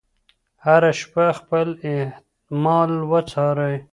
هره 0.65 0.91
شپه 0.99 1.25
خپل 1.39 1.67
اعمال 1.91 2.91
وڅارئ. 3.11 3.75